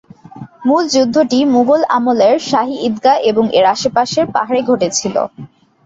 মূল 0.65 0.83
যুদ্ধটি 0.93 1.39
মুঘল 1.53 1.81
আমলের 1.97 2.35
শাহী 2.49 2.75
ঈদগাহ 2.87 3.17
এবং 3.29 3.45
এর 3.57 3.65
আশেপাশের 3.75 4.25
পাহাড়ে 4.35 4.61
ঘটেছিল। 4.69 5.15